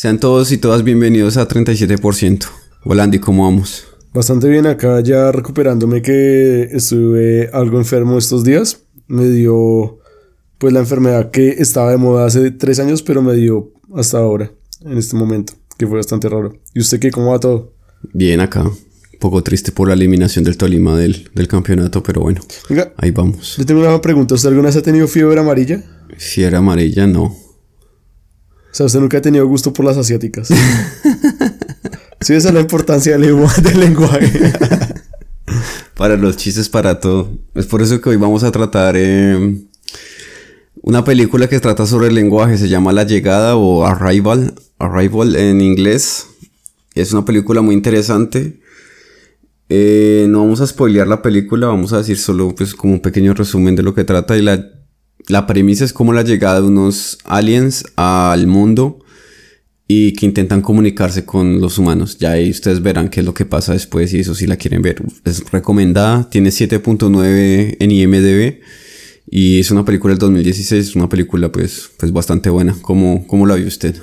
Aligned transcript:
Sean 0.00 0.20
todos 0.20 0.52
y 0.52 0.58
todas 0.58 0.84
bienvenidos 0.84 1.36
a 1.38 1.48
37%. 1.48 2.46
Hola 2.84 3.02
Andy, 3.02 3.18
¿cómo 3.18 3.42
vamos? 3.42 3.84
Bastante 4.14 4.48
bien 4.48 4.64
acá, 4.68 5.00
ya 5.00 5.32
recuperándome 5.32 6.02
que 6.02 6.68
estuve 6.70 7.50
algo 7.52 7.78
enfermo 7.78 8.16
estos 8.16 8.44
días. 8.44 8.82
Me 9.08 9.28
dio 9.28 9.98
pues 10.58 10.72
la 10.72 10.78
enfermedad 10.78 11.32
que 11.32 11.48
estaba 11.58 11.90
de 11.90 11.96
moda 11.96 12.26
hace 12.26 12.52
tres 12.52 12.78
años, 12.78 13.02
pero 13.02 13.22
me 13.22 13.34
dio 13.34 13.72
hasta 13.92 14.18
ahora, 14.18 14.52
en 14.82 14.98
este 14.98 15.16
momento, 15.16 15.54
que 15.76 15.88
fue 15.88 15.96
bastante 15.96 16.28
raro. 16.28 16.56
¿Y 16.74 16.78
usted 16.78 17.00
qué? 17.00 17.10
¿Cómo 17.10 17.32
va 17.32 17.40
todo? 17.40 17.72
Bien 18.12 18.38
acá. 18.38 18.62
Un 18.62 19.18
poco 19.18 19.42
triste 19.42 19.72
por 19.72 19.88
la 19.88 19.94
eliminación 19.94 20.44
del 20.44 20.56
Tolima 20.56 20.96
del, 20.96 21.28
del 21.34 21.48
campeonato, 21.48 22.04
pero 22.04 22.20
bueno, 22.20 22.40
Venga, 22.70 22.92
ahí 22.98 23.10
vamos. 23.10 23.56
le 23.58 23.64
tengo 23.64 23.80
una 23.80 24.00
pregunta. 24.00 24.36
¿Usted 24.36 24.50
alguna 24.50 24.68
vez 24.68 24.76
ha 24.76 24.82
tenido 24.82 25.08
fiebre 25.08 25.40
amarilla? 25.40 25.82
Fiebre 26.16 26.56
amarilla, 26.56 27.08
no. 27.08 27.47
O 28.70 28.74
sea, 28.78 28.86
usted 28.86 29.00
nunca 29.00 29.18
ha 29.18 29.22
tenido 29.22 29.46
gusto 29.46 29.72
por 29.72 29.84
las 29.84 29.96
asiáticas. 29.96 30.48
sí, 32.20 32.34
esa 32.34 32.48
es 32.48 32.54
la 32.54 32.60
importancia 32.60 33.16
del, 33.16 33.32
lengu- 33.34 33.56
del 33.62 33.80
lenguaje. 33.80 34.52
Para 35.94 36.16
los 36.16 36.36
chistes, 36.36 36.68
para 36.68 37.00
todo. 37.00 37.30
Es 37.54 37.66
por 37.66 37.82
eso 37.82 38.00
que 38.00 38.10
hoy 38.10 38.16
vamos 38.16 38.44
a 38.44 38.52
tratar 38.52 38.94
eh, 38.96 39.56
una 40.82 41.02
película 41.04 41.48
que 41.48 41.58
trata 41.60 41.86
sobre 41.86 42.08
el 42.08 42.14
lenguaje. 42.14 42.58
Se 42.58 42.68
llama 42.68 42.92
La 42.92 43.04
Llegada 43.04 43.56
o 43.56 43.84
Arrival. 43.84 44.54
Arrival 44.78 45.34
en 45.36 45.60
inglés. 45.60 46.26
Es 46.94 47.12
una 47.12 47.24
película 47.24 47.62
muy 47.62 47.74
interesante. 47.74 48.60
Eh, 49.70 50.26
no 50.28 50.40
vamos 50.40 50.60
a 50.60 50.66
spoilear 50.66 51.06
la 51.08 51.20
película, 51.20 51.66
vamos 51.66 51.92
a 51.92 51.98
decir 51.98 52.16
solo 52.18 52.54
pues 52.54 52.74
como 52.74 52.94
un 52.94 53.00
pequeño 53.00 53.34
resumen 53.34 53.74
de 53.76 53.82
lo 53.82 53.94
que 53.94 54.04
trata. 54.04 54.36
Y 54.36 54.42
la, 54.42 54.64
la 55.28 55.46
premisa 55.46 55.84
es 55.84 55.92
como 55.92 56.12
la 56.12 56.22
llegada 56.22 56.60
de 56.60 56.66
unos 56.66 57.18
aliens 57.24 57.84
al 57.96 58.46
mundo 58.46 59.04
y 59.86 60.12
que 60.12 60.26
intentan 60.26 60.60
comunicarse 60.60 61.24
con 61.24 61.60
los 61.60 61.78
humanos. 61.78 62.18
Ya 62.18 62.32
ahí 62.32 62.50
ustedes 62.50 62.82
verán 62.82 63.08
qué 63.08 63.20
es 63.20 63.26
lo 63.26 63.34
que 63.34 63.46
pasa 63.46 63.72
después 63.72 64.12
y 64.12 64.20
eso 64.20 64.34
si 64.34 64.46
la 64.46 64.56
quieren 64.56 64.82
ver. 64.82 65.02
Es 65.24 65.50
recomendada, 65.50 66.28
tiene 66.28 66.50
7.9 66.50 67.76
en 67.78 67.90
IMDB 67.90 68.60
y 69.30 69.60
es 69.60 69.70
una 69.70 69.84
película 69.84 70.12
del 70.12 70.18
2016, 70.18 70.88
es 70.88 70.96
una 70.96 71.08
película 71.08 71.52
pues, 71.52 71.90
pues 71.98 72.12
bastante 72.12 72.50
buena. 72.50 72.76
¿Cómo, 72.82 73.26
cómo 73.26 73.46
la 73.46 73.54
vio 73.54 73.66
usted? 73.66 73.96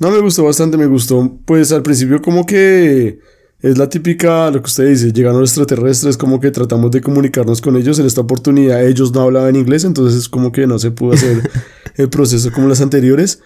No, 0.00 0.10
me 0.10 0.18
gustó 0.20 0.44
bastante, 0.44 0.76
me 0.76 0.86
gustó. 0.86 1.38
Pues 1.44 1.72
al 1.72 1.82
principio 1.82 2.22
como 2.22 2.46
que 2.46 3.18
es 3.62 3.76
la 3.76 3.88
típica, 3.88 4.50
lo 4.50 4.60
que 4.62 4.66
usted 4.66 4.88
dice, 4.88 5.12
llegaron 5.12 5.40
los 5.40 5.50
extraterrestres, 5.50 6.16
como 6.16 6.40
que 6.40 6.50
tratamos 6.50 6.90
de 6.90 7.00
comunicarnos 7.00 7.60
con 7.60 7.76
ellos. 7.76 7.98
En 7.98 8.06
esta 8.06 8.22
oportunidad 8.22 8.86
ellos 8.86 9.12
no 9.12 9.20
hablaban 9.20 9.56
inglés, 9.56 9.84
entonces 9.84 10.18
es 10.18 10.28
como 10.28 10.50
que 10.50 10.66
no 10.66 10.78
se 10.78 10.90
pudo 10.90 11.12
hacer 11.12 11.50
el 11.96 12.08
proceso 12.08 12.50
como 12.52 12.68
las 12.68 12.80
anteriores. 12.80 13.42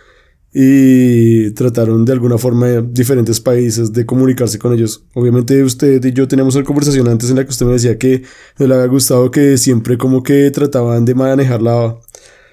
Y 0.57 1.51
trataron 1.51 2.05
de 2.05 2.13
alguna 2.13 2.39
forma 2.39 2.81
diferentes 2.81 3.41
países 3.41 3.93
de 3.93 4.07
comunicarse 4.07 4.57
con 4.57 4.73
ellos. 4.73 5.05
Obviamente 5.15 5.65
usted 5.65 6.05
y 6.05 6.13
yo 6.13 6.29
teníamos 6.29 6.55
una 6.55 6.65
conversación 6.65 7.09
antes 7.09 7.29
en 7.31 7.37
la 7.37 7.43
que 7.43 7.51
usted 7.51 7.67
me 7.67 7.73
decía 7.73 7.99
que 7.99 8.23
no 8.61 8.69
le 8.69 8.75
había 8.77 8.87
gustado 8.87 9.33
que 9.33 9.59
siempre 9.59 9.99
como 9.99 10.23
que 10.23 10.49
trataban 10.53 11.05
de 11.05 11.17
manejar 11.17 11.61
la, 11.61 11.99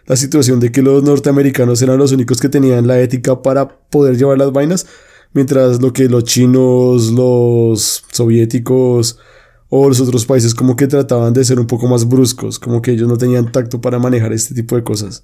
la 0.07 0.15
situación 0.15 0.59
de 0.59 0.71
que 0.71 0.81
los 0.81 1.03
norteamericanos 1.03 1.79
eran 1.83 1.99
los 1.99 2.11
únicos 2.11 2.41
que 2.41 2.49
tenían 2.49 2.87
la 2.87 2.99
ética 2.99 3.43
para 3.43 3.67
poder 3.67 4.17
llevar 4.17 4.39
las 4.39 4.51
vainas, 4.51 4.87
mientras 5.33 5.81
lo 5.81 5.93
que 5.93 6.07
los 6.09 6.23
chinos, 6.23 7.11
los 7.11 8.03
soviéticos 8.11 9.17
o 9.73 9.87
los 9.87 10.01
otros 10.01 10.25
países 10.25 10.53
como 10.53 10.75
que 10.75 10.85
trataban 10.87 11.31
de 11.31 11.45
ser 11.45 11.57
un 11.57 11.65
poco 11.65 11.87
más 11.87 12.05
bruscos, 12.05 12.59
como 12.59 12.81
que 12.81 12.91
ellos 12.91 13.07
no 13.07 13.17
tenían 13.17 13.53
tacto 13.53 13.79
para 13.79 13.99
manejar 13.99 14.33
este 14.33 14.53
tipo 14.53 14.75
de 14.75 14.83
cosas. 14.83 15.23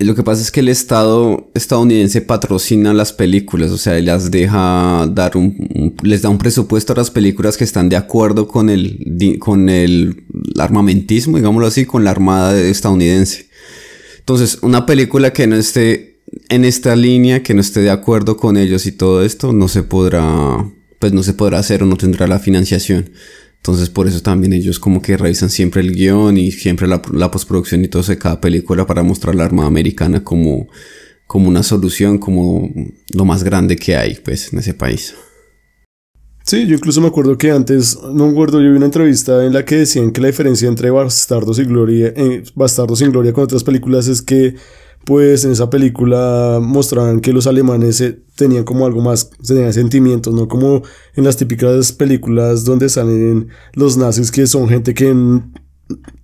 Lo 0.00 0.16
que 0.16 0.24
pasa 0.24 0.42
es 0.42 0.50
que 0.50 0.58
el 0.58 0.68
Estado 0.68 1.48
estadounidense 1.54 2.20
patrocina 2.20 2.92
las 2.92 3.12
películas, 3.12 3.70
o 3.70 3.78
sea, 3.78 4.00
las 4.00 4.32
deja 4.32 5.08
dar 5.14 5.36
un, 5.36 5.54
un- 5.76 5.94
les 6.02 6.22
da 6.22 6.28
un 6.28 6.38
presupuesto 6.38 6.92
a 6.92 6.96
las 6.96 7.12
películas 7.12 7.56
que 7.56 7.62
están 7.62 7.88
de 7.88 7.94
acuerdo 7.94 8.48
con 8.48 8.68
el, 8.68 9.36
con 9.38 9.68
el 9.68 10.24
armamentismo, 10.58 11.36
digámoslo 11.36 11.68
así, 11.68 11.86
con 11.86 12.02
la 12.02 12.10
armada 12.10 12.60
estadounidense. 12.60 13.46
Entonces, 14.18 14.58
una 14.62 14.86
película 14.86 15.32
que 15.32 15.46
no 15.46 15.54
esté 15.54 16.17
en 16.48 16.64
esta 16.64 16.96
línea, 16.96 17.42
que 17.42 17.54
no 17.54 17.60
esté 17.60 17.80
de 17.80 17.90
acuerdo 17.90 18.36
con 18.36 18.56
ellos 18.56 18.86
y 18.86 18.92
todo 18.92 19.24
esto, 19.24 19.52
no 19.52 19.68
se 19.68 19.82
podrá, 19.82 20.64
pues 20.98 21.12
no 21.12 21.22
se 21.22 21.34
podrá 21.34 21.58
hacer 21.58 21.82
o 21.82 21.86
no 21.86 21.96
tendrá 21.96 22.26
la 22.26 22.38
financiación. 22.38 23.10
Entonces, 23.56 23.90
por 23.90 24.06
eso 24.06 24.22
también 24.22 24.52
ellos 24.52 24.78
como 24.78 25.02
que 25.02 25.16
revisan 25.16 25.50
siempre 25.50 25.80
el 25.80 25.92
guion 25.92 26.38
y 26.38 26.52
siempre 26.52 26.86
la, 26.86 27.02
la 27.12 27.30
postproducción 27.30 27.84
y 27.84 27.88
todo 27.88 28.02
eso 28.02 28.12
de 28.12 28.18
cada 28.18 28.40
película 28.40 28.86
para 28.86 29.02
mostrar 29.02 29.34
la 29.34 29.44
Armada 29.44 29.68
Americana 29.68 30.22
como, 30.22 30.68
como 31.26 31.48
una 31.48 31.62
solución, 31.62 32.18
como 32.18 32.70
lo 33.12 33.24
más 33.24 33.44
grande 33.44 33.76
que 33.76 33.96
hay, 33.96 34.14
pues, 34.24 34.52
en 34.52 34.60
ese 34.60 34.74
país. 34.74 35.14
Sí, 36.48 36.66
yo 36.66 36.76
incluso 36.76 37.02
me 37.02 37.08
acuerdo 37.08 37.36
que 37.36 37.50
antes, 37.50 37.98
no 38.02 38.24
me 38.24 38.32
acuerdo, 38.32 38.62
yo 38.62 38.70
vi 38.70 38.76
una 38.78 38.86
entrevista 38.86 39.44
en 39.44 39.52
la 39.52 39.66
que 39.66 39.76
decían 39.76 40.12
que 40.12 40.22
la 40.22 40.28
diferencia 40.28 40.66
entre 40.66 40.88
Bastardos 40.88 41.58
y 41.58 41.64
Gloria, 41.64 42.14
eh, 42.16 42.42
Bastardos 42.54 43.00
sin 43.00 43.12
Gloria 43.12 43.34
con 43.34 43.44
otras 43.44 43.62
películas 43.62 44.08
es 44.08 44.22
que, 44.22 44.54
pues 45.08 45.46
en 45.46 45.52
esa 45.52 45.70
película 45.70 46.58
mostraban 46.60 47.20
que 47.20 47.32
los 47.32 47.46
alemanes 47.46 47.98
eh, 48.02 48.20
tenían 48.36 48.64
como 48.64 48.84
algo 48.84 49.00
más, 49.00 49.30
tenían 49.30 49.72
sentimientos, 49.72 50.34
no 50.34 50.48
como 50.48 50.82
en 51.16 51.24
las 51.24 51.38
típicas 51.38 51.92
películas 51.92 52.62
donde 52.66 52.90
salen 52.90 53.48
los 53.72 53.96
nazis 53.96 54.30
que 54.30 54.46
son 54.46 54.68
gente 54.68 54.92
que 54.92 55.06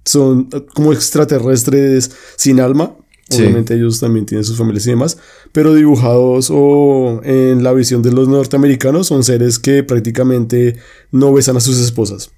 son 0.05 0.51
eh, 0.53 0.67
como 0.75 0.93
extraterrestres 0.93 2.11
sin 2.37 2.61
alma. 2.61 2.95
Sí. 3.31 3.41
Obviamente 3.41 3.75
ellos 3.75 4.01
también 4.01 4.27
tienen 4.27 4.45
sus 4.45 4.59
familias 4.59 4.87
y 4.87 4.91
demás, 4.91 5.17
pero 5.51 5.73
dibujados 5.73 6.51
o 6.53 7.23
en 7.25 7.63
la 7.63 7.73
visión 7.73 8.03
de 8.03 8.13
los 8.13 8.29
norteamericanos 8.29 9.07
son 9.07 9.25
seres 9.25 9.59
que 9.59 9.83
prácticamente 9.83 10.77
no 11.11 11.33
besan 11.33 11.57
a 11.57 11.61
sus 11.61 11.81
esposas. 11.81 12.33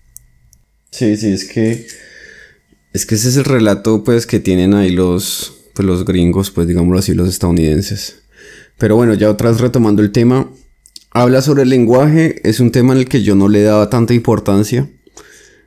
Sí, 0.92 1.16
sí, 1.16 1.32
es 1.32 1.44
que 1.44 1.88
es 2.92 3.04
que 3.04 3.16
ese 3.16 3.30
es 3.30 3.36
el 3.36 3.46
relato 3.46 4.04
pues 4.04 4.28
que 4.28 4.38
tienen 4.38 4.74
ahí 4.74 4.92
los 4.92 5.55
pues 5.76 5.86
los 5.86 6.06
gringos, 6.06 6.50
pues 6.50 6.66
digámoslo 6.66 6.98
así, 6.98 7.12
los 7.12 7.28
estadounidenses. 7.28 8.22
Pero 8.78 8.96
bueno, 8.96 9.12
ya 9.12 9.30
otra 9.30 9.50
vez 9.50 9.60
retomando 9.60 10.02
el 10.02 10.10
tema, 10.10 10.50
habla 11.10 11.42
sobre 11.42 11.64
el 11.64 11.68
lenguaje, 11.68 12.40
es 12.48 12.60
un 12.60 12.72
tema 12.72 12.94
en 12.94 13.00
el 13.00 13.08
que 13.08 13.22
yo 13.22 13.34
no 13.34 13.48
le 13.48 13.62
daba 13.62 13.90
tanta 13.90 14.14
importancia. 14.14 14.88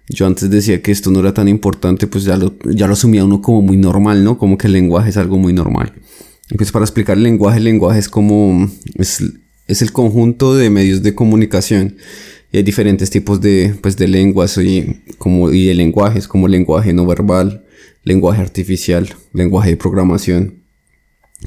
Yo 0.07 0.25
antes 0.25 0.49
decía 0.49 0.81
que 0.81 0.91
esto 0.91 1.11
no 1.11 1.19
era 1.19 1.35
tan 1.35 1.47
importante, 1.47 2.07
pues 2.07 2.23
ya 2.23 2.37
lo, 2.37 2.55
ya 2.65 2.87
lo 2.87 2.93
asumía 2.93 3.23
uno 3.23 3.43
como 3.43 3.61
muy 3.61 3.77
normal, 3.77 4.23
¿no? 4.23 4.39
Como 4.39 4.57
que 4.57 4.65
el 4.65 4.73
lenguaje 4.73 5.11
es 5.11 5.17
algo 5.17 5.37
muy 5.37 5.53
normal. 5.53 5.93
Y 6.49 6.55
pues 6.55 6.71
para 6.71 6.83
explicar 6.85 7.15
el 7.15 7.23
lenguaje, 7.23 7.59
el 7.59 7.65
lenguaje 7.65 7.99
es 7.99 8.09
como, 8.09 8.67
es, 8.95 9.23
es 9.67 9.81
el 9.83 9.91
conjunto 9.91 10.55
de 10.55 10.71
medios 10.71 11.03
de 11.03 11.13
comunicación. 11.13 11.97
Y 12.51 12.57
hay 12.57 12.63
diferentes 12.63 13.09
tipos 13.09 13.41
de, 13.41 13.75
pues, 13.81 13.95
de 13.97 14.07
lenguas 14.07 14.57
y, 14.57 15.01
como, 15.17 15.51
y 15.51 15.65
de 15.67 15.75
lenguajes, 15.75 16.27
como 16.27 16.47
lenguaje 16.47 16.93
no 16.93 17.05
verbal, 17.05 17.65
lenguaje 18.03 18.41
artificial, 18.41 19.07
lenguaje 19.33 19.71
de 19.71 19.77
programación. 19.77 20.63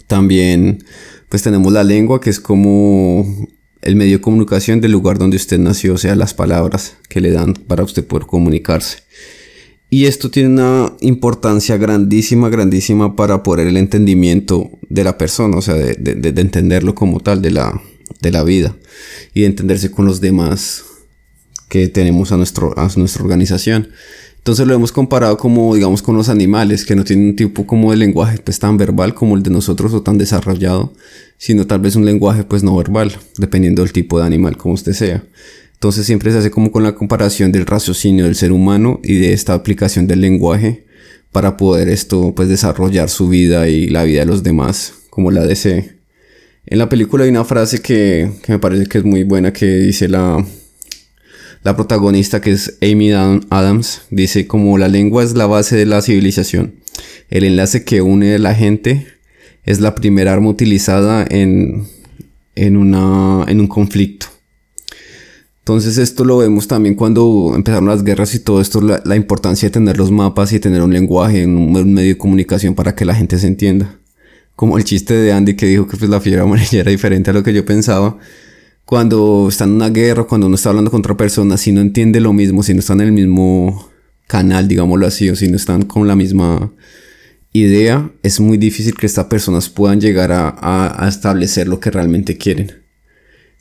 También, 0.06 0.84
pues 1.28 1.42
tenemos 1.42 1.72
la 1.72 1.84
lengua, 1.84 2.20
que 2.20 2.30
es 2.30 2.40
como 2.40 3.26
el 3.82 3.96
medio 3.96 4.18
de 4.18 4.22
comunicación 4.22 4.80
del 4.80 4.92
lugar 4.92 5.18
donde 5.18 5.36
usted 5.36 5.58
nació, 5.58 5.94
o 5.94 5.98
sea, 5.98 6.14
las 6.14 6.34
palabras 6.34 6.96
que 7.08 7.20
le 7.20 7.30
dan 7.32 7.54
para 7.54 7.82
usted 7.82 8.06
poder 8.06 8.26
comunicarse. 8.26 8.98
Y 9.90 10.06
esto 10.06 10.30
tiene 10.30 10.48
una 10.50 10.96
importancia 11.00 11.76
grandísima, 11.76 12.48
grandísima 12.48 13.16
para 13.16 13.42
poder 13.42 13.66
el 13.66 13.76
entendimiento 13.76 14.70
de 14.88 15.04
la 15.04 15.18
persona, 15.18 15.56
o 15.58 15.62
sea, 15.62 15.74
de, 15.74 15.94
de- 15.94 16.14
de- 16.14 16.32
de 16.32 16.40
entenderlo 16.40 16.94
como 16.94 17.20
tal, 17.20 17.42
de 17.42 17.50
la, 17.50 17.82
de 18.22 18.30
la 18.30 18.44
vida, 18.44 18.74
y 19.34 19.40
de 19.40 19.46
entenderse 19.48 19.90
con 19.90 20.06
los 20.06 20.20
demás 20.22 20.84
que 21.72 21.88
tenemos 21.88 22.30
a, 22.32 22.36
nuestro, 22.36 22.78
a 22.78 22.86
nuestra 22.96 23.22
organización. 23.22 23.88
Entonces 24.36 24.66
lo 24.66 24.74
hemos 24.74 24.92
comparado 24.92 25.38
como, 25.38 25.74
digamos, 25.74 26.02
con 26.02 26.14
los 26.14 26.28
animales, 26.28 26.84
que 26.84 26.94
no 26.94 27.02
tienen 27.02 27.28
un 27.28 27.36
tipo 27.36 27.66
como 27.66 27.92
de 27.92 27.96
lenguaje 27.96 28.36
pues 28.44 28.58
tan 28.58 28.76
verbal 28.76 29.14
como 29.14 29.36
el 29.36 29.42
de 29.42 29.48
nosotros 29.48 29.94
o 29.94 30.02
tan 30.02 30.18
desarrollado, 30.18 30.92
sino 31.38 31.66
tal 31.66 31.80
vez 31.80 31.96
un 31.96 32.04
lenguaje 32.04 32.44
pues 32.44 32.62
no 32.62 32.76
verbal, 32.76 33.16
dependiendo 33.38 33.80
del 33.80 33.90
tipo 33.90 34.20
de 34.20 34.26
animal 34.26 34.58
como 34.58 34.74
usted 34.74 34.92
sea. 34.92 35.24
Entonces 35.72 36.04
siempre 36.04 36.30
se 36.30 36.38
hace 36.38 36.50
como 36.50 36.70
con 36.70 36.82
la 36.82 36.94
comparación 36.94 37.52
del 37.52 37.64
raciocinio 37.64 38.26
del 38.26 38.34
ser 38.34 38.52
humano 38.52 39.00
y 39.02 39.14
de 39.14 39.32
esta 39.32 39.54
aplicación 39.54 40.06
del 40.06 40.20
lenguaje 40.20 40.84
para 41.30 41.56
poder 41.56 41.88
esto 41.88 42.34
pues 42.36 42.50
desarrollar 42.50 43.08
su 43.08 43.30
vida 43.30 43.66
y 43.68 43.88
la 43.88 44.04
vida 44.04 44.20
de 44.20 44.26
los 44.26 44.42
demás 44.42 44.92
como 45.08 45.30
la 45.30 45.46
desee. 45.46 45.96
En 46.66 46.76
la 46.76 46.90
película 46.90 47.24
hay 47.24 47.30
una 47.30 47.46
frase 47.46 47.80
que, 47.80 48.30
que 48.42 48.52
me 48.52 48.58
parece 48.58 48.84
que 48.84 48.98
es 48.98 49.04
muy 49.04 49.24
buena 49.24 49.54
que 49.54 49.66
dice 49.66 50.08
la, 50.08 50.44
la 51.64 51.76
protagonista 51.76 52.40
que 52.40 52.52
es 52.52 52.78
Amy 52.82 53.12
Adam- 53.12 53.40
Adams 53.50 54.02
dice 54.10 54.46
como 54.46 54.78
la 54.78 54.88
lengua 54.88 55.22
es 55.22 55.34
la 55.34 55.46
base 55.46 55.76
de 55.76 55.86
la 55.86 56.02
civilización. 56.02 56.74
El 57.30 57.44
enlace 57.44 57.84
que 57.84 58.02
une 58.02 58.34
a 58.34 58.38
la 58.38 58.54
gente 58.54 59.06
es 59.64 59.80
la 59.80 59.94
primera 59.94 60.32
arma 60.32 60.48
utilizada 60.50 61.24
en, 61.30 61.86
en, 62.56 62.76
una, 62.76 63.44
en 63.48 63.60
un 63.60 63.68
conflicto. 63.68 64.26
Entonces 65.60 65.96
esto 65.98 66.24
lo 66.24 66.38
vemos 66.38 66.66
también 66.66 66.96
cuando 66.96 67.52
empezaron 67.54 67.86
las 67.88 68.02
guerras 68.02 68.34
y 68.34 68.40
todo 68.40 68.60
esto, 68.60 68.80
la, 68.80 69.00
la 69.04 69.14
importancia 69.14 69.68
de 69.68 69.72
tener 69.72 69.96
los 69.96 70.10
mapas 70.10 70.52
y 70.52 70.58
tener 70.58 70.82
un 70.82 70.92
lenguaje, 70.92 71.46
un, 71.46 71.76
un 71.76 71.94
medio 71.94 72.08
de 72.08 72.18
comunicación 72.18 72.74
para 72.74 72.96
que 72.96 73.04
la 73.04 73.14
gente 73.14 73.38
se 73.38 73.46
entienda. 73.46 73.96
como 74.56 74.76
el 74.76 74.84
chiste 74.84 75.14
de 75.14 75.32
Andy 75.32 75.54
que 75.54 75.66
dijo 75.66 75.86
que 75.86 75.96
pues 75.96 76.10
la 76.10 76.20
fiebre 76.20 76.42
amarilla 76.42 76.80
era 76.80 76.90
diferente 76.90 77.30
a 77.30 77.32
lo 77.32 77.42
que 77.44 77.52
yo 77.54 77.64
pensaba. 77.64 78.18
Cuando 78.84 79.46
está 79.48 79.64
en 79.64 79.70
una 79.70 79.90
guerra, 79.90 80.24
cuando 80.24 80.46
uno 80.46 80.56
está 80.56 80.70
hablando 80.70 80.90
con 80.90 81.00
otra 81.00 81.16
persona, 81.16 81.56
si 81.56 81.72
no 81.72 81.80
entiende 81.80 82.20
lo 82.20 82.32
mismo, 82.32 82.62
si 82.62 82.74
no 82.74 82.80
están 82.80 83.00
en 83.00 83.08
el 83.08 83.12
mismo 83.12 83.90
canal, 84.26 84.68
digámoslo 84.68 85.06
así, 85.06 85.30
o 85.30 85.36
si 85.36 85.48
no 85.48 85.56
están 85.56 85.82
con 85.82 86.06
la 86.08 86.16
misma 86.16 86.72
idea, 87.52 88.10
es 88.22 88.40
muy 88.40 88.56
difícil 88.56 88.94
que 88.94 89.06
estas 89.06 89.26
personas 89.26 89.68
puedan 89.68 90.00
llegar 90.00 90.30
a, 90.32 91.06
establecer 91.08 91.68
lo 91.68 91.80
que 91.80 91.90
realmente 91.90 92.36
quieren. 92.36 92.82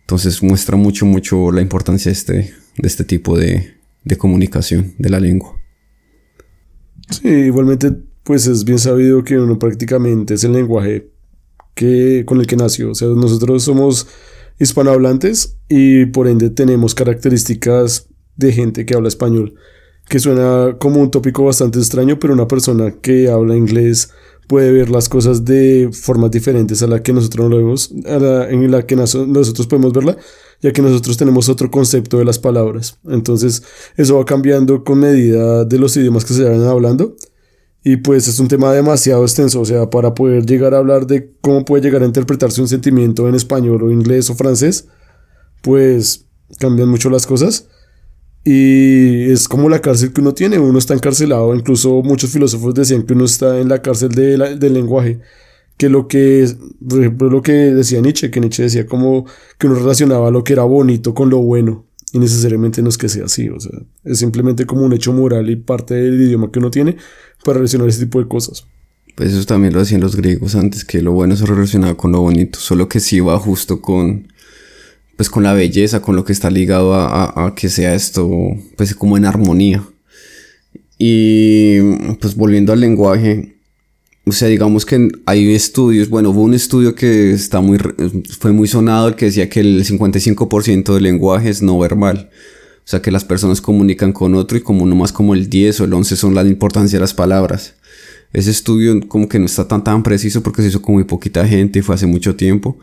Entonces 0.02 0.42
muestra 0.42 0.78
mucho, 0.78 1.06
mucho 1.06 1.52
la 1.52 1.62
importancia 1.62 2.10
de 2.10 2.14
este, 2.14 2.34
de 2.34 2.88
este 2.88 3.04
tipo 3.04 3.38
de, 3.38 3.76
de 4.04 4.18
comunicación 4.18 4.94
de 4.98 5.10
la 5.10 5.20
lengua. 5.20 5.58
Sí, 7.10 7.28
igualmente, 7.28 7.92
pues 8.24 8.48
es 8.48 8.64
bien 8.64 8.80
sabido 8.80 9.24
que 9.24 9.38
uno 9.38 9.60
prácticamente 9.60 10.34
es 10.34 10.44
el 10.44 10.54
lenguaje 10.54 11.10
que, 11.76 12.24
con 12.26 12.40
el 12.40 12.48
que 12.48 12.56
nació. 12.56 12.92
O 12.92 12.96
sea, 12.96 13.10
nosotros 13.10 13.64
somos 13.64 14.08
hispanohablantes 14.62 15.58
y 15.68 16.06
por 16.06 16.28
ende 16.28 16.50
tenemos 16.50 16.96
características 16.96 18.08
de 18.36 18.54
gente 18.54 18.86
que 18.86 18.96
habla 18.96 19.08
español 19.08 19.56
que 20.12 20.20
suena 20.20 20.76
como 20.78 21.00
un 21.00 21.10
tópico 21.10 21.46
bastante 21.46 21.80
extraño, 21.80 22.20
pero 22.20 22.34
una 22.34 22.46
persona 22.46 22.92
que 23.02 23.30
habla 23.30 23.56
inglés 23.56 24.10
puede 24.46 24.70
ver 24.70 24.90
las 24.90 25.08
cosas 25.08 25.46
de 25.46 25.90
formas 25.94 26.32
diferentes 26.32 26.84
a 26.84 26.88
la 26.88 27.02
que 27.02 27.14
nosotros 27.14 27.50
lo 27.50 27.56
vemos, 27.56 27.92
la, 27.92 28.86
que 28.86 28.98
nosotros 28.98 29.68
podemos 29.68 29.94
verla, 29.94 30.18
ya 30.62 30.74
que 30.74 30.82
nosotros 30.82 31.16
tenemos 31.16 31.48
otro 31.48 31.72
concepto 31.72 32.18
de 32.18 32.26
las 32.26 32.40
palabras. 32.40 33.00
Entonces, 33.08 33.64
eso 33.96 34.18
va 34.18 34.26
cambiando 34.26 34.84
con 34.84 35.00
medida 35.00 35.64
de 35.64 35.80
los 35.80 35.96
idiomas 35.96 36.26
que 36.26 36.34
se 36.34 36.44
vayan 36.44 36.68
hablando. 36.68 37.16
Y 37.84 37.98
pues 37.98 38.28
es 38.28 38.40
un 38.40 38.48
tema 38.48 38.72
demasiado 38.74 39.24
extenso, 39.24 39.60
o 39.62 39.66
sea, 39.66 39.90
para 39.90 40.14
poder 40.14 40.46
llegar 40.46 40.74
a 40.74 40.78
hablar 40.78 41.08
de 41.08 41.32
cómo 41.42 41.66
puede 41.66 41.84
llegar 41.84 42.04
a 42.04 42.06
interpretarse 42.06 42.62
un 42.62 42.68
sentimiento 42.68 43.28
en 43.28 43.34
español 43.34 43.82
o 43.82 43.92
inglés 43.92 44.30
o 44.30 44.36
francés, 44.36 44.88
pues 45.62 46.28
cambian 46.60 46.90
mucho 46.90 47.10
las 47.10 47.26
cosas. 47.26 47.68
Y 48.44 49.30
es 49.32 49.48
como 49.48 49.70
la 49.70 49.82
cárcel 49.82 50.14
que 50.14 50.22
uno 50.22 50.34
tiene, 50.34 50.60
uno 50.60 50.80
está 50.80 50.94
encarcelado, 50.94 51.54
incluso 51.56 52.02
muchos 52.02 52.32
filósofos 52.32 52.74
decían 52.74 53.04
que 53.04 53.14
uno 53.14 53.26
está 53.26 53.60
en 53.60 53.70
la 53.70 53.82
cárcel 53.82 54.10
del 54.10 54.74
lenguaje, 54.74 55.20
que 55.78 55.90
lo 55.90 56.08
que, 56.08 56.48
por 56.88 57.00
ejemplo, 57.00 57.30
lo 57.30 57.42
que 57.42 57.52
decía 57.52 58.02
Nietzsche, 58.02 58.32
que 58.32 58.40
Nietzsche 58.40 58.64
decía 58.64 58.88
como 58.88 59.26
que 59.60 59.68
uno 59.68 59.76
relacionaba 59.76 60.32
lo 60.32 60.44
que 60.44 60.54
era 60.54 60.64
bonito 60.64 61.14
con 61.14 61.30
lo 61.30 61.38
bueno, 61.38 61.86
y 62.14 62.20
necesariamente 62.20 62.82
no 62.82 62.90
es 62.90 62.98
que 62.98 63.10
sea 63.10 63.26
así, 63.26 63.48
o 63.50 63.60
sea, 63.60 63.80
es 64.04 64.18
simplemente 64.18 64.66
como 64.66 64.86
un 64.86 64.94
hecho 64.94 65.14
moral 65.14 65.50
y 65.50 65.56
parte 65.56 65.94
del 65.94 66.20
idioma 66.22 66.52
que 66.52 66.60
uno 66.60 66.72
tiene 66.72 66.98
para 67.44 67.58
relacionar 67.58 67.90
ese 67.90 68.06
tipo 68.06 68.20
de 68.20 68.28
cosas. 68.28 68.66
Pues 69.16 69.34
eso 69.34 69.46
también 69.46 69.74
lo 69.74 69.82
hacían 69.82 70.02
los 70.02 70.16
griegos 70.16 70.56
antes, 70.56 70.86
que 70.86 71.02
lo 71.02 71.12
bueno 71.12 71.36
se 71.36 71.46
relacionaba 71.46 71.96
con 71.96 72.12
lo 72.12 72.22
bonito, 72.22 72.60
solo 72.60 72.88
que 72.88 73.00
sí 73.00 73.20
va 73.20 73.38
justo 73.38 73.82
con 73.82 74.32
pues 75.22 75.30
con 75.30 75.44
la 75.44 75.54
belleza, 75.54 76.02
con 76.02 76.16
lo 76.16 76.26
que 76.26 76.34
está 76.34 76.50
ligado 76.50 76.96
a, 76.96 77.54
que 77.56 77.70
sea 77.70 77.94
esto, 77.94 78.28
pues 78.76 78.96
como 78.96 79.18
en 79.18 79.26
armonía. 79.26 79.84
Y 80.98 81.80
pues 82.20 82.36
volviendo 82.36 82.74
al 82.74 82.80
lenguaje, 82.80 83.56
o 84.26 84.32
sea, 84.32 84.48
digamos 84.48 84.84
que 84.84 85.10
hay 85.28 85.54
estudios, 85.54 86.10
bueno, 86.10 86.32
hubo 86.32 86.42
un 86.42 86.56
estudio 86.56 86.96
que 86.96 87.34
está 87.34 87.62
muy, 87.62 87.78
fue 88.40 88.52
muy 88.52 88.68
sonado, 88.68 89.10
el 89.10 89.16
que 89.16 89.26
decía 89.26 89.48
que 89.48 89.60
el 89.60 89.86
55% 89.86 90.94
del 90.96 91.04
lenguaje 91.04 91.50
es 91.50 91.62
no 91.62 91.78
verbal. 91.78 92.32
Sea, 92.92 93.02
que 93.02 93.10
las 93.10 93.24
personas 93.24 93.62
comunican 93.62 94.12
con 94.12 94.36
otro 94.36 94.58
y 94.58 94.62
como 94.62 94.86
no 94.86 94.96
más 94.96 95.14
como 95.14 95.34
el 95.34 95.50
10 95.50 95.80
o 95.80 95.84
el 95.86 95.94
11 95.94 96.18
son 96.18 96.36
la 96.36 96.44
importancia 96.44 96.98
de 96.98 97.02
las 97.02 97.14
palabras. 97.14 97.76
Ese 98.34 98.52
estudio 98.52 99.00
como 99.08 99.30
que 99.30 99.40
no 99.40 99.46
está 99.46 99.66
tan 99.66 99.82
tan 99.82 100.04
preciso 100.04 100.44
porque 100.44 100.62
se 100.62 100.68
hizo 100.68 100.82
con 100.82 100.96
muy 100.96 101.06
poquita 101.06 101.48
gente 101.48 101.80
y 101.80 101.82
fue 101.84 101.96
hace 101.96 102.06
mucho 102.06 102.36
tiempo. 102.36 102.78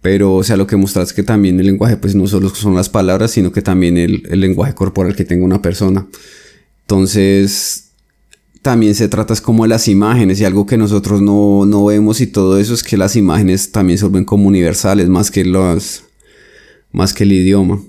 Pero, 0.00 0.34
o 0.34 0.42
sea, 0.42 0.56
lo 0.56 0.66
que 0.66 0.74
muestra 0.74 1.04
es 1.04 1.12
que 1.12 1.22
también 1.22 1.60
el 1.60 1.66
lenguaje, 1.66 1.96
pues 1.96 2.16
no 2.16 2.26
solo 2.26 2.48
son 2.48 2.74
las 2.74 2.88
palabras, 2.88 3.30
sino 3.30 3.52
que 3.52 3.62
también 3.62 3.96
el, 3.96 4.24
el 4.28 4.40
lenguaje 4.40 4.74
corporal 4.74 5.14
que 5.14 5.24
tenga 5.24 5.44
una 5.44 5.62
persona. 5.62 6.08
Entonces, 6.80 7.90
también 8.62 8.96
se 8.96 9.06
trata 9.06 9.36
como 9.36 9.62
de 9.62 9.68
las 9.68 9.86
imágenes 9.86 10.40
y 10.40 10.44
algo 10.44 10.66
que 10.66 10.76
nosotros 10.76 11.22
no, 11.22 11.66
no, 11.66 11.84
vemos 11.84 12.20
y 12.20 12.26
todo 12.26 12.58
eso 12.58 12.74
es 12.74 12.82
que 12.82 12.96
las 12.96 13.14
imágenes 13.14 13.70
también 13.70 13.96
se 13.96 14.06
vuelven 14.06 14.24
como 14.24 14.48
universales 14.48 15.08
más 15.08 15.30
que 15.30 15.44
los, 15.44 16.02
más 16.90 17.14
que 17.14 17.22
el 17.22 17.30
idioma. 17.30 17.80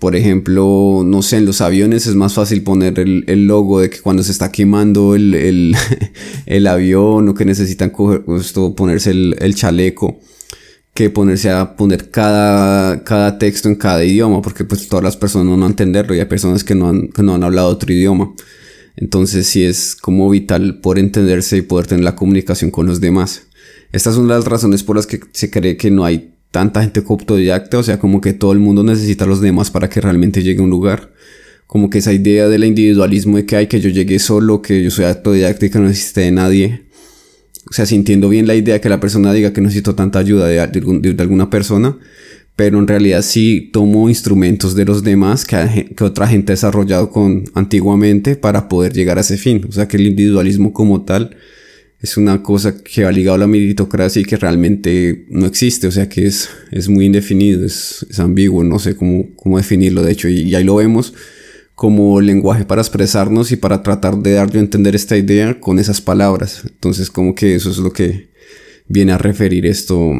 Por 0.00 0.16
ejemplo, 0.16 1.02
no 1.04 1.20
sé, 1.20 1.36
en 1.36 1.44
los 1.44 1.60
aviones 1.60 2.06
es 2.06 2.14
más 2.14 2.32
fácil 2.32 2.62
poner 2.62 2.98
el, 2.98 3.22
el 3.26 3.46
logo 3.46 3.80
de 3.80 3.90
que 3.90 4.00
cuando 4.00 4.22
se 4.22 4.32
está 4.32 4.50
quemando 4.50 5.14
el, 5.14 5.34
el, 5.34 5.76
el 6.46 6.66
avión 6.66 7.28
o 7.28 7.34
que 7.34 7.44
necesitan 7.44 7.92
esto, 8.38 8.74
ponerse 8.74 9.10
el, 9.10 9.54
chaleco 9.54 10.18
que 10.94 11.10
ponerse 11.10 11.50
a 11.50 11.76
poner 11.76 12.10
cada, 12.10 13.04
cada 13.04 13.36
texto 13.38 13.68
en 13.68 13.74
cada 13.74 14.02
idioma, 14.02 14.40
porque 14.40 14.64
pues 14.64 14.88
todas 14.88 15.04
las 15.04 15.18
personas 15.18 15.44
no 15.44 15.52
van 15.52 15.64
a 15.64 15.66
entenderlo 15.66 16.14
y 16.14 16.20
hay 16.20 16.24
personas 16.24 16.64
que 16.64 16.74
no 16.74 16.88
han, 16.88 17.08
que 17.08 17.22
no 17.22 17.34
han 17.34 17.44
hablado 17.44 17.68
otro 17.68 17.92
idioma. 17.92 18.32
Entonces 18.96 19.46
sí 19.48 19.64
es 19.64 19.94
como 19.94 20.30
vital 20.30 20.80
poder 20.80 21.04
entenderse 21.04 21.58
y 21.58 21.62
poder 21.62 21.86
tener 21.86 22.04
la 22.04 22.16
comunicación 22.16 22.70
con 22.70 22.86
los 22.86 23.02
demás. 23.02 23.42
Estas 23.92 24.14
son 24.14 24.28
las 24.28 24.46
razones 24.46 24.82
por 24.82 24.96
las 24.96 25.06
que 25.06 25.20
se 25.32 25.50
cree 25.50 25.76
que 25.76 25.90
no 25.90 26.06
hay 26.06 26.32
tanta 26.50 26.82
gente 26.82 27.02
autodidacta, 27.08 27.78
o 27.78 27.82
sea, 27.82 27.98
como 27.98 28.20
que 28.20 28.32
todo 28.32 28.52
el 28.52 28.58
mundo 28.58 28.82
necesita 28.82 29.24
a 29.24 29.28
los 29.28 29.40
demás 29.40 29.70
para 29.70 29.88
que 29.88 30.00
realmente 30.00 30.42
llegue 30.42 30.60
a 30.60 30.64
un 30.64 30.70
lugar. 30.70 31.12
Como 31.66 31.88
que 31.88 31.98
esa 31.98 32.12
idea 32.12 32.48
del 32.48 32.64
individualismo 32.64 33.36
de 33.36 33.46
que 33.46 33.56
hay 33.56 33.66
que 33.68 33.80
yo 33.80 33.90
llegue 33.90 34.18
solo, 34.18 34.60
que 34.60 34.82
yo 34.82 34.90
soy 34.90 35.04
autodidacta 35.04 35.66
y 35.66 35.70
que 35.70 35.78
no 35.78 35.88
de 35.88 36.30
nadie, 36.32 36.90
o 37.70 37.72
sea, 37.72 37.86
sintiendo 37.86 38.28
bien 38.28 38.48
la 38.48 38.56
idea 38.56 38.80
que 38.80 38.88
la 38.88 38.98
persona 38.98 39.32
diga 39.32 39.52
que 39.52 39.60
necesito 39.60 39.94
tanta 39.94 40.18
ayuda 40.18 40.46
de, 40.48 40.58
alguna 41.18 41.50
persona, 41.50 41.96
pero 42.56 42.80
en 42.80 42.88
realidad 42.88 43.22
sí 43.22 43.70
tomo 43.72 44.08
instrumentos 44.08 44.74
de 44.74 44.84
los 44.84 45.04
demás 45.04 45.44
que, 45.44 45.94
que, 45.96 46.04
otra 46.04 46.26
gente 46.26 46.52
ha 46.52 46.54
desarrollado 46.54 47.10
con, 47.10 47.44
antiguamente 47.54 48.34
para 48.34 48.68
poder 48.68 48.92
llegar 48.92 49.18
a 49.18 49.20
ese 49.20 49.36
fin. 49.36 49.64
O 49.68 49.72
sea, 49.72 49.86
que 49.86 49.98
el 49.98 50.08
individualismo 50.08 50.72
como 50.72 51.02
tal 51.02 51.36
es 52.00 52.16
una 52.16 52.42
cosa 52.42 52.82
que 52.82 53.04
ha 53.04 53.12
ligado 53.12 53.34
a 53.34 53.38
la 53.38 53.46
meritocracia 53.46 54.22
y 54.22 54.24
que 54.24 54.36
realmente 54.36 55.26
no 55.28 55.46
existe. 55.46 55.86
O 55.86 55.90
sea, 55.90 56.08
que 56.08 56.26
es, 56.26 56.48
es 56.70 56.88
muy 56.88 57.06
indefinido, 57.06 57.64
es, 57.64 58.06
es 58.08 58.18
ambiguo, 58.20 58.64
no 58.64 58.78
sé 58.78 58.96
cómo, 58.96 59.26
cómo 59.36 59.58
definirlo, 59.58 60.02
de 60.02 60.12
hecho, 60.12 60.28
y, 60.28 60.54
ahí 60.54 60.64
lo 60.64 60.76
vemos 60.76 61.14
como 61.74 62.20
lenguaje 62.20 62.66
para 62.66 62.82
expresarnos 62.82 63.52
y 63.52 63.56
para 63.56 63.82
tratar 63.82 64.18
de 64.18 64.32
dar 64.32 64.50
yo 64.50 64.60
a 64.60 64.62
entender 64.62 64.94
esta 64.94 65.16
idea 65.16 65.60
con 65.60 65.78
esas 65.78 66.02
palabras. 66.02 66.62
Entonces 66.66 67.10
como 67.10 67.34
que 67.34 67.54
eso 67.54 67.70
es 67.70 67.78
lo 67.78 67.90
que 67.90 68.28
viene 68.86 69.12
a 69.12 69.18
referir 69.18 69.64
esto 69.64 70.12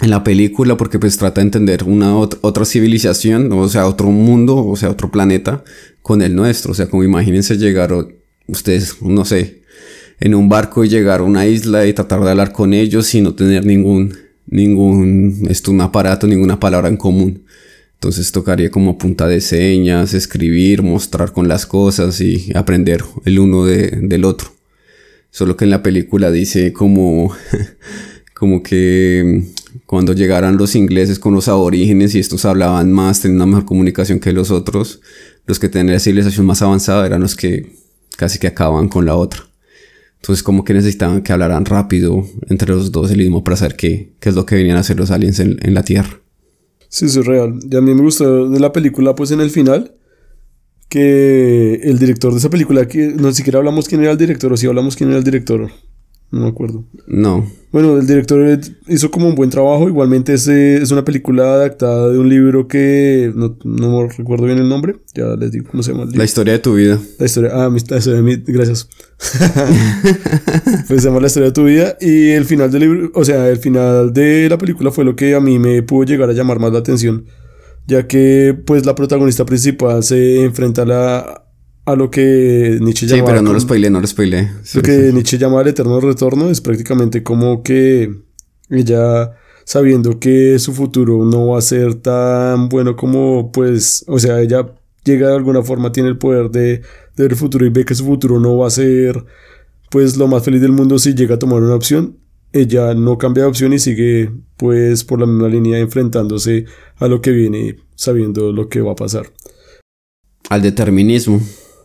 en 0.00 0.10
la 0.10 0.24
película 0.24 0.78
porque 0.78 0.98
pues 0.98 1.18
trata 1.18 1.42
de 1.42 1.46
entender 1.46 1.84
una 1.84 2.16
otra 2.16 2.64
civilización, 2.64 3.52
o 3.52 3.68
sea, 3.68 3.86
otro 3.86 4.10
mundo, 4.10 4.64
o 4.64 4.74
sea, 4.74 4.88
otro 4.88 5.10
planeta 5.10 5.64
con 6.00 6.22
el 6.22 6.34
nuestro. 6.34 6.72
O 6.72 6.74
sea, 6.74 6.88
como 6.88 7.04
imagínense 7.04 7.58
llegar 7.58 7.94
ustedes, 8.46 9.02
no 9.02 9.26
sé, 9.26 9.59
en 10.20 10.34
un 10.34 10.48
barco 10.48 10.84
y 10.84 10.88
llegar 10.88 11.20
a 11.20 11.24
una 11.24 11.46
isla 11.46 11.86
y 11.86 11.94
tratar 11.94 12.20
de 12.22 12.30
hablar 12.30 12.52
con 12.52 12.74
ellos 12.74 13.14
y 13.14 13.22
no 13.22 13.34
tener 13.34 13.64
ningún, 13.64 14.14
ningún, 14.46 15.46
esto, 15.48 15.70
un 15.70 15.80
aparato, 15.80 16.26
ninguna 16.26 16.60
palabra 16.60 16.88
en 16.88 16.98
común. 16.98 17.44
Entonces 17.94 18.30
tocaría 18.32 18.70
como 18.70 18.96
punta 18.96 19.26
de 19.26 19.40
señas, 19.40 20.14
escribir, 20.14 20.82
mostrar 20.82 21.32
con 21.32 21.48
las 21.48 21.66
cosas 21.66 22.20
y 22.20 22.50
aprender 22.54 23.04
el 23.24 23.38
uno 23.38 23.64
del 23.64 24.24
otro. 24.24 24.52
Solo 25.30 25.56
que 25.56 25.64
en 25.64 25.70
la 25.70 25.82
película 25.82 26.30
dice 26.30 26.72
como, 26.72 27.34
como 28.34 28.62
que 28.62 29.44
cuando 29.86 30.12
llegaran 30.12 30.56
los 30.56 30.74
ingleses 30.74 31.18
con 31.18 31.34
los 31.34 31.48
aborígenes 31.48 32.14
y 32.14 32.18
estos 32.18 32.44
hablaban 32.44 32.90
más, 32.92 33.20
tenían 33.20 33.36
una 33.36 33.46
mejor 33.46 33.64
comunicación 33.64 34.18
que 34.18 34.32
los 34.32 34.50
otros, 34.50 35.00
los 35.46 35.58
que 35.58 35.68
tenían 35.68 35.94
la 35.94 36.00
civilización 36.00 36.46
más 36.46 36.62
avanzada 36.62 37.06
eran 37.06 37.20
los 37.20 37.36
que 37.36 37.72
casi 38.16 38.38
que 38.38 38.46
acababan 38.46 38.88
con 38.88 39.04
la 39.04 39.14
otra. 39.14 39.49
Entonces 40.20 40.42
como 40.42 40.64
que 40.64 40.74
necesitaban 40.74 41.22
que 41.22 41.32
hablaran 41.32 41.64
rápido 41.64 42.26
entre 42.48 42.68
los 42.68 42.92
dos 42.92 43.10
el 43.10 43.18
mismo 43.18 43.42
para 43.42 43.56
saber 43.56 43.76
qué, 43.76 44.12
qué 44.20 44.28
es 44.28 44.34
lo 44.34 44.46
que 44.46 44.54
venían 44.54 44.76
a 44.76 44.80
hacer 44.80 44.98
los 44.98 45.10
aliens 45.10 45.40
en 45.40 45.74
la 45.74 45.82
Tierra. 45.82 46.20
Sí, 46.90 47.06
eso 47.06 47.20
es 47.20 47.26
real. 47.26 47.58
Y 47.70 47.76
a 47.76 47.80
mí 47.80 47.94
me 47.94 48.02
gustó 48.02 48.48
de 48.48 48.60
la 48.60 48.72
película, 48.72 49.14
pues 49.14 49.30
en 49.30 49.40
el 49.40 49.50
final, 49.50 49.94
que 50.88 51.74
el 51.84 52.00
director 52.00 52.32
de 52.32 52.38
esa 52.38 52.50
película, 52.50 52.88
que 52.88 53.14
no 53.14 53.32
siquiera 53.32 53.60
hablamos 53.60 53.88
quién 53.88 54.02
era 54.02 54.10
el 54.10 54.18
director, 54.18 54.52
o 54.52 54.56
si 54.56 54.66
hablamos 54.66 54.96
quién 54.96 55.08
era 55.10 55.18
el 55.18 55.24
director. 55.24 55.70
No 56.32 56.40
me 56.40 56.48
acuerdo. 56.48 56.84
No. 57.06 57.48
Bueno, 57.72 57.98
el 57.98 58.06
director 58.06 58.60
hizo 58.88 59.10
como 59.12 59.28
un 59.28 59.36
buen 59.36 59.48
trabajo. 59.48 59.88
Igualmente 59.88 60.34
es, 60.34 60.48
es 60.48 60.90
una 60.90 61.04
película 61.04 61.44
adaptada 61.44 62.08
de 62.08 62.18
un 62.18 62.28
libro 62.28 62.66
que 62.66 63.32
no, 63.34 63.56
no 63.62 64.08
recuerdo 64.08 64.46
bien 64.46 64.58
el 64.58 64.68
nombre. 64.68 64.96
Ya 65.14 65.36
les 65.36 65.52
digo 65.52 65.68
cómo 65.70 65.82
se 65.84 65.92
llama. 65.92 66.10
La 66.12 66.24
historia 66.24 66.54
de 66.54 66.58
tu 66.58 66.74
vida. 66.74 66.98
La 67.18 67.26
historia, 67.26 67.50
ah, 67.54 67.70
mi, 67.70 67.78
la 67.88 67.98
historia 67.98 68.16
de 68.16 68.22
mi, 68.22 68.36
gracias. 68.38 68.88
pues 70.88 71.02
se 71.02 71.08
llama 71.08 71.20
La 71.20 71.28
historia 71.28 71.50
de 71.50 71.54
tu 71.54 71.64
vida. 71.64 71.96
Y 72.00 72.30
el 72.30 72.44
final 72.44 72.72
del 72.72 72.80
libro, 72.80 73.12
o 73.14 73.24
sea, 73.24 73.48
el 73.48 73.58
final 73.58 74.12
de 74.12 74.48
la 74.48 74.58
película 74.58 74.90
fue 74.90 75.04
lo 75.04 75.14
que 75.14 75.36
a 75.36 75.40
mí 75.40 75.60
me 75.60 75.82
pudo 75.84 76.04
llegar 76.04 76.28
a 76.28 76.32
llamar 76.32 76.58
más 76.58 76.72
la 76.72 76.80
atención. 76.80 77.26
Ya 77.86 78.08
que 78.08 78.56
pues 78.66 78.84
la 78.84 78.96
protagonista 78.96 79.44
principal 79.44 80.02
se 80.02 80.42
enfrenta 80.42 80.82
a 80.82 80.86
la, 80.86 81.49
a 81.92 81.96
lo 81.96 82.10
que 82.10 82.78
Nietzsche 82.80 83.06
llamaba. 83.06 83.26
Sí, 83.26 83.32
pero 83.32 83.42
no 83.42 83.52
lo 83.52 83.60
spoilé, 83.60 83.90
no 83.90 84.00
lo 84.00 84.06
spoilé. 84.06 84.50
lo 84.74 84.82
que 84.82 85.12
Nietzsche 85.12 85.38
llama 85.38 85.60
el 85.60 85.68
eterno 85.68 86.00
retorno 86.00 86.50
es 86.50 86.60
prácticamente 86.60 87.22
como 87.22 87.62
que 87.62 88.12
ella 88.68 89.32
sabiendo 89.64 90.18
que 90.18 90.58
su 90.58 90.72
futuro 90.72 91.24
no 91.24 91.48
va 91.48 91.58
a 91.58 91.62
ser 91.62 91.94
tan 91.96 92.68
bueno 92.68 92.96
como 92.96 93.52
pues, 93.52 94.04
o 94.08 94.18
sea, 94.18 94.40
ella 94.40 94.66
llega 95.04 95.28
de 95.28 95.36
alguna 95.36 95.62
forma, 95.62 95.92
tiene 95.92 96.08
el 96.08 96.18
poder 96.18 96.50
de, 96.50 96.78
de 96.78 96.82
ver 97.16 97.32
el 97.32 97.36
futuro 97.36 97.64
y 97.66 97.70
ve 97.70 97.84
que 97.84 97.94
su 97.94 98.04
futuro 98.04 98.40
no 98.40 98.56
va 98.56 98.66
a 98.66 98.70
ser 98.70 99.24
pues 99.90 100.16
lo 100.16 100.28
más 100.28 100.44
feliz 100.44 100.60
del 100.60 100.72
mundo 100.72 100.98
si 100.98 101.14
llega 101.14 101.34
a 101.36 101.38
tomar 101.38 101.62
una 101.62 101.74
opción. 101.74 102.16
Ella 102.52 102.94
no 102.94 103.16
cambia 103.16 103.44
de 103.44 103.50
opción 103.50 103.72
y 103.72 103.78
sigue 103.78 104.32
pues 104.56 105.04
por 105.04 105.20
la 105.20 105.26
misma 105.26 105.48
línea 105.48 105.78
enfrentándose 105.78 106.64
a 106.96 107.06
lo 107.06 107.20
que 107.20 107.30
viene 107.30 107.76
sabiendo 107.94 108.52
lo 108.52 108.68
que 108.68 108.80
va 108.80 108.92
a 108.92 108.96
pasar. 108.96 109.30
Al 110.48 110.62
determinismo. 110.62 111.40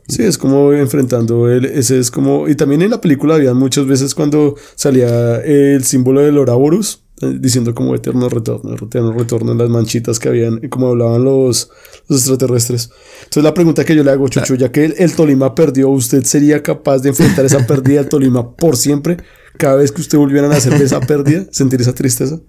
Sí, 0.08 0.24
es 0.24 0.38
como 0.38 0.72
enfrentando 0.74 1.50
él, 1.50 1.66
ese 1.66 1.98
es 1.98 2.12
como, 2.12 2.48
y 2.48 2.56
también 2.56 2.84
en 2.84 2.92
la 2.92 3.02
película 3.02 3.36
había 3.36 3.56
muchas 3.56 3.88
veces 3.88 4.14
cuando 4.14 4.56
salía 4.76 5.38
el 5.38 5.84
símbolo 5.84 6.22
del 6.22 6.38
Ouroboros, 6.38 7.06
eh, 7.22 7.38
diciendo 7.40 7.74
como 7.74 7.96
eterno 7.96 8.30
retorno, 8.30 8.76
eterno 8.76 9.14
retorno 9.14 9.54
en 9.54 9.58
las 9.58 9.70
manchitas 9.70 10.20
que 10.20 10.28
habían, 10.28 10.60
como 10.70 10.90
hablaban 10.90 11.24
los, 11.24 11.72
los 12.08 12.20
extraterrestres. 12.20 12.92
Entonces 13.20 13.44
la 13.44 13.54
pregunta 13.54 13.84
que 13.84 13.96
yo 13.96 14.04
le 14.04 14.12
hago, 14.12 14.28
Chucho, 14.28 14.54
ya 14.56 14.72
que 14.72 14.86
el, 14.86 15.16
Tolima 15.16 15.56
perdió, 15.56 15.90
¿usted 15.90 16.24
sería 16.24 16.62
capaz 16.62 17.00
de 17.00 17.10
enfrentar 17.10 17.46
esa 17.46 17.66
pérdida 17.66 18.02
del 18.02 18.10
Tolima 18.10 18.56
por 18.56 18.78
siempre? 18.78 19.18
Cada 19.58 19.76
vez 19.78 19.92
que 19.92 20.02
usted 20.02 20.18
volviera 20.18 20.48
a 20.48 20.58
hacer 20.58 20.74
esa 20.74 21.00
pérdida, 21.00 21.46
sentir 21.52 21.80
esa 21.80 21.96
tristeza. 21.96 22.42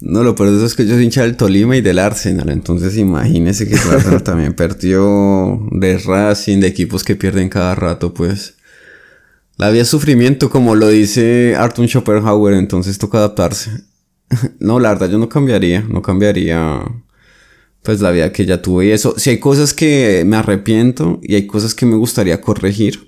No, 0.00 0.22
lo 0.22 0.34
peor 0.34 0.50
de 0.50 0.56
eso 0.56 0.66
es 0.66 0.74
que 0.74 0.86
yo 0.86 0.94
soy 0.94 1.04
hincha 1.04 1.22
del 1.22 1.36
Tolima 1.36 1.76
y 1.76 1.80
del 1.80 1.98
Arsenal. 1.98 2.50
Entonces 2.50 2.96
imagínese 2.96 3.68
que 3.68 3.74
el 3.74 3.90
Arsenal 3.90 4.22
también 4.24 4.54
perdió 4.54 5.60
de 5.72 5.98
Racing, 5.98 6.60
de 6.60 6.68
equipos 6.68 7.02
que 7.02 7.16
pierden 7.16 7.48
cada 7.48 7.74
rato, 7.74 8.14
pues. 8.14 8.54
La 9.56 9.70
vida 9.70 9.82
es 9.82 9.88
sufrimiento, 9.88 10.50
como 10.50 10.76
lo 10.76 10.88
dice 10.88 11.56
Arthur 11.56 11.88
Schopenhauer, 11.88 12.54
entonces 12.54 12.96
toca 12.96 13.18
adaptarse. 13.18 13.70
no, 14.60 14.78
la 14.78 14.90
verdad 14.90 15.10
yo 15.10 15.18
no 15.18 15.28
cambiaría, 15.28 15.82
no 15.82 16.00
cambiaría 16.00 16.80
pues 17.82 18.00
la 18.00 18.10
vida 18.10 18.32
que 18.32 18.46
ya 18.46 18.62
tuve 18.62 18.86
y 18.86 18.90
eso. 18.90 19.14
Si 19.16 19.30
hay 19.30 19.38
cosas 19.38 19.74
que 19.74 20.22
me 20.26 20.36
arrepiento 20.36 21.20
y 21.22 21.34
hay 21.34 21.46
cosas 21.46 21.74
que 21.74 21.86
me 21.86 21.96
gustaría 21.96 22.40
corregir. 22.40 23.07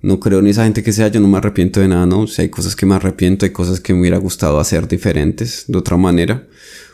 No 0.00 0.20
creo 0.20 0.38
en 0.38 0.46
esa 0.46 0.64
gente 0.64 0.82
que 0.82 0.92
sea, 0.92 1.08
yo 1.08 1.20
no 1.20 1.28
me 1.28 1.38
arrepiento 1.38 1.80
de 1.80 1.88
nada, 1.88 2.06
no. 2.06 2.26
Si 2.26 2.42
hay 2.42 2.48
cosas 2.50 2.76
que 2.76 2.86
me 2.86 2.94
arrepiento, 2.94 3.44
hay 3.44 3.50
cosas 3.52 3.80
que 3.80 3.92
me 3.92 4.00
hubiera 4.00 4.18
gustado 4.18 4.60
hacer 4.60 4.86
diferentes, 4.86 5.64
de 5.66 5.76
otra 5.76 5.96
manera. 5.96 6.46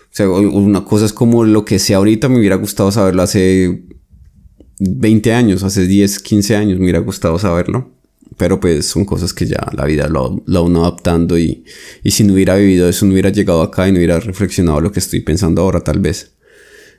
O 0.04 0.16
sea, 0.16 0.28
una 0.30 0.84
cosa 0.84 1.04
es 1.04 1.12
como 1.12 1.44
lo 1.44 1.64
que 1.64 1.78
sé 1.78 1.94
ahorita, 1.94 2.28
me 2.28 2.38
hubiera 2.38 2.56
gustado 2.56 2.90
saberlo 2.92 3.22
hace 3.22 3.84
20 4.78 5.32
años, 5.32 5.62
hace 5.62 5.86
10, 5.86 6.20
15 6.20 6.56
años, 6.56 6.78
me 6.78 6.84
hubiera 6.84 7.00
gustado 7.00 7.38
saberlo. 7.38 7.90
Pero 8.36 8.58
pues 8.58 8.86
son 8.86 9.04
cosas 9.04 9.32
que 9.32 9.46
ya 9.46 9.70
la 9.76 9.84
vida 9.84 10.08
lo, 10.08 10.42
lo 10.46 10.64
uno 10.64 10.80
adaptando 10.80 11.38
y, 11.38 11.64
y 12.02 12.10
si 12.10 12.24
no 12.24 12.32
hubiera 12.32 12.56
vivido 12.56 12.88
eso, 12.88 13.06
no 13.06 13.12
hubiera 13.12 13.30
llegado 13.30 13.62
acá 13.62 13.86
y 13.86 13.92
no 13.92 13.98
hubiera 13.98 14.18
reflexionado 14.18 14.80
lo 14.80 14.90
que 14.90 14.98
estoy 14.98 15.20
pensando 15.20 15.62
ahora 15.62 15.80
tal 15.80 16.00
vez. 16.00 16.32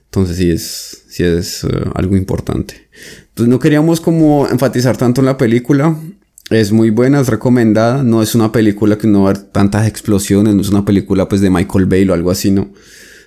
Entonces 0.06 0.38
sí 0.38 0.50
es, 0.50 1.04
sí 1.10 1.24
es 1.24 1.64
eh, 1.66 1.68
algo 1.94 2.16
importante. 2.16 2.88
Entonces 3.36 3.50
no 3.50 3.60
queríamos 3.60 4.00
como 4.00 4.48
enfatizar 4.48 4.96
tanto 4.96 5.20
en 5.20 5.26
la 5.26 5.36
película. 5.36 5.94
Es 6.50 6.72
muy 6.72 6.90
buena, 6.90 7.20
es 7.20 7.28
recomendada. 7.28 8.02
No 8.02 8.24
es 8.24 8.34
una 8.34 8.54
película 8.54 8.98
que 8.98 9.08
no 9.08 9.24
va 9.24 9.32
a 9.32 9.34
tantas 9.34 9.90
explosiones, 9.90 10.56
no 10.56 10.62
es 10.62 10.70
una 10.70 10.86
película 10.86 11.28
pues 11.28 11.42
de 11.42 11.50
Michael 11.50 11.86
Bay 11.86 12.08
o 12.08 12.14
algo 12.14 12.32
así, 12.32 12.50
¿no? 12.50 12.72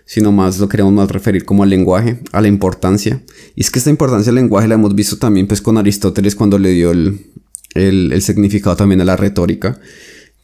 Sino 0.07 0.33
más 0.33 0.61
lo 0.61 0.67
queremos 0.71 0.95
más 0.95 1.11
referir 1.11 1.45
como 1.45 1.63
al 1.63 1.69
lenguaje, 1.69 2.21
a 2.33 2.41
la 2.41 2.49
importancia. 2.49 3.23
Y 3.55 3.61
es 3.61 3.71
que 3.71 3.81
esta 3.81 3.91
importancia 3.91 4.33
del 4.33 4.37
lenguaje 4.37 4.67
la 4.67 4.77
hemos 4.77 4.95
visto 4.95 5.19
también 5.19 5.47
pues 5.47 5.61
con 5.61 5.77
Aristóteles 5.77 6.35
cuando 6.35 6.59
le 6.59 6.71
dio 6.71 6.91
el, 6.91 7.27
el, 7.75 8.23
significado 8.23 8.77
también 8.77 9.03
a 9.03 9.05
la 9.05 9.17
retórica, 9.19 9.79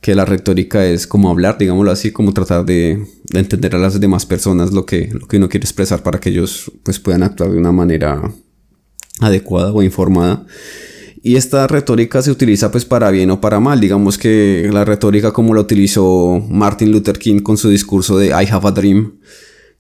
que 0.03 0.15
la 0.15 0.27
retórica 0.27 0.85
es 0.85 1.07
como 1.07 1.31
hablar, 1.31 1.57
digámoslo 1.57 1.91
así, 1.91 2.11
como 2.11 2.35
tratar 2.35 2.67
de, 2.67 3.03
entender 3.33 3.75
a 3.77 3.79
las 3.79 3.99
demás 3.99 4.27
personas 4.27 4.75
lo 4.75 4.85
que, 4.85 5.09
lo 5.11 5.27
que 5.27 5.39
uno 5.39 5.49
quiere 5.49 5.65
expresar 5.65 6.03
para 6.03 6.21
que 6.21 6.29
ellos 6.29 6.71
pues 6.83 6.99
puedan 6.99 7.23
actuar 7.23 7.51
de 7.51 7.57
una 7.57 7.73
manera 7.73 8.31
adecuada 9.21 9.73
o 9.73 9.83
informada. 9.83 10.47
Y 11.27 11.37
esta 11.37 11.67
retórica 11.67 12.21
se 12.21 12.31
utiliza 12.31 12.71
pues 12.71 12.85
para 12.85 13.11
bien 13.11 13.31
o 13.31 13.41
para 13.41 13.59
mal. 13.59 13.81
Digamos 13.81 14.19
que 14.19 14.69
la 14.71 14.85
retórica 14.85 15.33
como 15.33 15.55
la 15.55 15.63
utilizó 15.63 16.45
Martin 16.51 16.93
Luther 16.93 17.19
King 17.19 17.39
con 17.39 17.57
su 17.57 17.71
discurso 17.71 18.19
de 18.19 18.27
I 18.27 18.47
have 18.51 18.69
a 18.69 18.73
dream, 18.73 19.15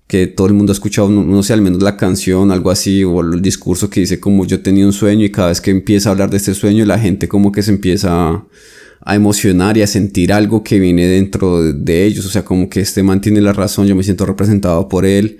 que 0.06 0.26
todo 0.26 0.46
el 0.46 0.54
mundo 0.54 0.72
ha 0.72 0.74
escuchado, 0.74 1.10
no, 1.10 1.42
sé, 1.42 1.52
al 1.52 1.60
menos 1.60 1.82
la 1.82 1.98
canción, 1.98 2.50
algo 2.50 2.70
así, 2.70 3.04
o 3.04 3.20
el 3.20 3.42
discurso 3.42 3.90
que 3.90 4.00
dice 4.00 4.20
como 4.20 4.46
yo 4.46 4.62
tenía 4.62 4.86
un 4.86 4.94
sueño 4.94 5.24
y 5.24 5.30
cada 5.30 5.48
vez 5.48 5.60
que 5.60 5.70
empieza 5.70 6.08
a 6.08 6.12
hablar 6.12 6.30
de 6.30 6.38
este 6.38 6.54
sueño 6.54 6.84
la 6.86 6.98
gente 6.98 7.28
como 7.28 7.52
que 7.52 7.62
se 7.62 7.72
empieza 7.72 8.46
a, 9.02 9.14
emocionar 9.14 9.76
y 9.76 9.82
a 9.82 9.86
sentir 9.86 10.32
algo 10.32 10.64
que 10.64 10.78
viene 10.78 11.06
dentro 11.06 11.62
de, 11.62 12.06
ellos, 12.06 12.24
o 12.24 12.30
sea, 12.30 12.42
como 12.42 12.70
que 12.70 12.80
este 12.80 13.02
man 13.02 13.20
tiene 13.20 13.42
la 13.42 13.52
razón, 13.52 13.86
yo 13.86 13.94
me 13.94 14.02
siento 14.02 14.24
representado 14.24 14.88
por 14.88 15.04
él, 15.04 15.36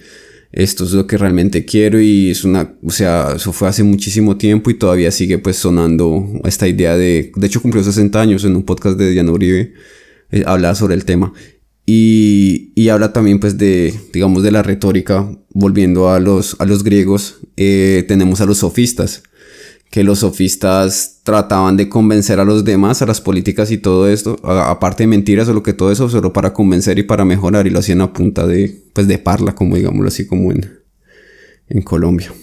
esto 0.54 0.84
es 0.84 0.92
lo 0.92 1.06
que 1.06 1.18
realmente 1.18 1.64
quiero 1.64 2.00
y 2.00 2.30
es 2.30 2.44
una, 2.44 2.76
o 2.82 2.90
sea, 2.90 3.32
eso 3.34 3.52
fue 3.52 3.68
hace 3.68 3.82
muchísimo 3.82 4.36
tiempo 4.36 4.70
y 4.70 4.74
todavía 4.74 5.10
sigue 5.10 5.38
pues 5.38 5.56
sonando 5.56 6.26
esta 6.44 6.68
idea 6.68 6.96
de, 6.96 7.32
de 7.34 7.46
hecho 7.46 7.60
cumplió 7.60 7.82
60 7.82 8.20
años 8.20 8.44
en 8.44 8.54
un 8.54 8.62
podcast 8.62 8.96
de 8.96 9.10
Diana 9.10 9.32
Uribe, 9.32 9.74
eh, 10.30 10.44
hablaba 10.46 10.76
sobre 10.76 10.94
el 10.94 11.04
tema 11.04 11.32
y, 11.86 12.72
y, 12.74 12.88
habla 12.88 13.12
también 13.12 13.40
pues 13.40 13.58
de, 13.58 13.92
digamos, 14.12 14.42
de 14.42 14.50
la 14.50 14.62
retórica, 14.62 15.28
volviendo 15.50 16.08
a 16.08 16.18
los, 16.18 16.56
a 16.58 16.64
los 16.64 16.82
griegos, 16.82 17.40
eh, 17.56 18.04
tenemos 18.08 18.40
a 18.40 18.46
los 18.46 18.58
sofistas, 18.58 19.22
que 19.94 20.02
los 20.02 20.18
sofistas 20.18 21.20
trataban 21.22 21.76
de 21.76 21.88
convencer 21.88 22.40
a 22.40 22.44
los 22.44 22.64
demás, 22.64 23.00
a 23.00 23.06
las 23.06 23.20
políticas 23.20 23.70
y 23.70 23.78
todo 23.78 24.08
esto, 24.08 24.40
aparte 24.42 25.04
de 25.04 25.06
mentiras 25.06 25.46
o 25.46 25.52
lo 25.52 25.62
que 25.62 25.72
todo 25.72 25.92
eso, 25.92 26.08
solo 26.08 26.32
para 26.32 26.52
convencer 26.52 26.98
y 26.98 27.04
para 27.04 27.24
mejorar, 27.24 27.68
y 27.68 27.70
lo 27.70 27.78
hacían 27.78 28.00
a 28.00 28.12
punta 28.12 28.44
de, 28.44 28.76
pues 28.92 29.06
de 29.06 29.18
parla, 29.18 29.54
como 29.54 29.76
digámoslo 29.76 30.08
así, 30.08 30.26
como 30.26 30.50
en, 30.50 30.80
en 31.68 31.82
Colombia. 31.82 32.34